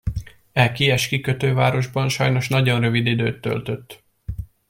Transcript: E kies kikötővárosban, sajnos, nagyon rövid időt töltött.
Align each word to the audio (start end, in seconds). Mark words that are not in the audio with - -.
E 0.51 0.71
kies 0.71 1.07
kikötővárosban, 1.07 2.09
sajnos, 2.09 2.47
nagyon 2.49 2.79
rövid 2.81 3.05
időt 3.07 3.41
töltött. 3.41 4.03